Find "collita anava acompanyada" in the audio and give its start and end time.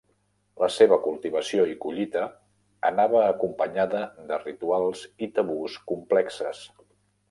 1.83-4.03